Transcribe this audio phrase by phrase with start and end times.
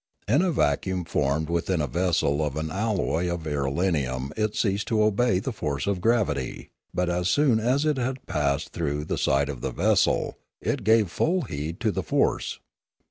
[0.27, 5.03] In a vacuum formed within a vessel of an alloy of irelium it ceased to
[5.03, 9.47] obey the force of gravity; but as soon as it had passed through the side
[9.47, 12.59] of the vessel, it gave full heed to the force.